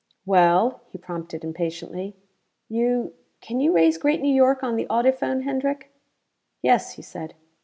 [0.25, 2.15] "Well?" he prompted impatiently.
[2.67, 5.91] "You can you raise Great New York on the audiphone, Hendrick?"
[6.63, 7.35] "Yes," he said.